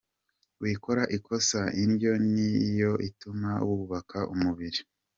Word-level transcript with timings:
Wikora 0.61 1.03
ikosa; 1.17 1.61
indyo 1.83 2.13
niyo 2.31 2.91
ituma 3.07 3.51
wubaka 3.67 4.17
umubiri. 4.33 4.79